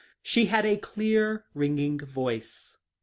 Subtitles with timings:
[0.23, 2.75] She had a clear, ringing voice.